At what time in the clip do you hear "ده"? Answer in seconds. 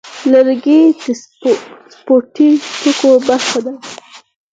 3.65-3.73